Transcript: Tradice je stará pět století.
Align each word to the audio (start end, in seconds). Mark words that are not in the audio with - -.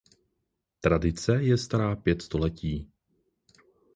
Tradice 0.79 1.43
je 1.43 1.57
stará 1.57 1.95
pět 1.95 2.21
století. 2.21 2.91